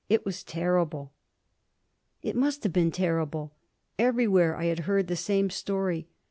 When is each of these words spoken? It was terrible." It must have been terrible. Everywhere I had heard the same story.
It 0.09 0.25
was 0.25 0.43
terrible." 0.43 1.11
It 2.23 2.35
must 2.35 2.63
have 2.63 2.73
been 2.73 2.89
terrible. 2.89 3.53
Everywhere 3.99 4.57
I 4.57 4.65
had 4.65 4.79
heard 4.89 5.05
the 5.05 5.15
same 5.15 5.51
story. 5.51 6.07